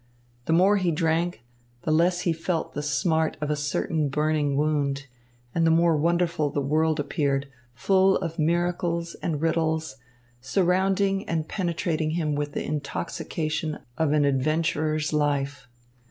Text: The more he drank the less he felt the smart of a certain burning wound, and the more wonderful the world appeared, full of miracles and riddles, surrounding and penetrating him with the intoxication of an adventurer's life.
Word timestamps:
The 0.45 0.53
more 0.53 0.77
he 0.77 0.89
drank 0.89 1.43
the 1.83 1.91
less 1.91 2.21
he 2.21 2.33
felt 2.33 2.73
the 2.73 2.81
smart 2.81 3.37
of 3.39 3.51
a 3.51 3.55
certain 3.55 4.09
burning 4.09 4.57
wound, 4.57 5.05
and 5.53 5.63
the 5.63 5.69
more 5.69 5.95
wonderful 5.95 6.49
the 6.49 6.59
world 6.59 6.99
appeared, 6.99 7.47
full 7.75 8.15
of 8.17 8.39
miracles 8.39 9.13
and 9.21 9.39
riddles, 9.39 9.97
surrounding 10.41 11.29
and 11.29 11.47
penetrating 11.47 12.09
him 12.17 12.33
with 12.33 12.53
the 12.53 12.65
intoxication 12.65 13.77
of 13.95 14.11
an 14.11 14.25
adventurer's 14.25 15.13
life. 15.13 15.67